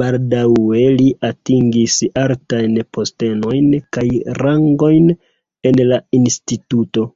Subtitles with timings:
[0.00, 4.08] Baldaŭe li atingis altajn postenojn kaj
[4.44, 5.12] rangojn
[5.74, 7.12] en la instituto.